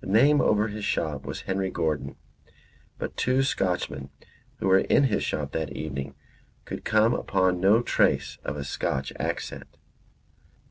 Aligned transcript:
The 0.00 0.06
name 0.06 0.40
over 0.40 0.68
his 0.68 0.86
shop 0.86 1.26
was 1.26 1.42
Henry 1.42 1.68
Gordon, 1.70 2.16
but 2.96 3.18
two 3.18 3.42
Scotchmen 3.42 4.08
who 4.60 4.66
were 4.66 4.78
in 4.78 5.02
his 5.04 5.22
shop 5.22 5.52
that 5.52 5.72
evening 5.74 6.14
could 6.64 6.86
come 6.86 7.12
upon 7.12 7.60
no 7.60 7.82
trace 7.82 8.38
of 8.46 8.56
a 8.56 8.64
Scotch 8.64 9.12
accent. 9.20 9.76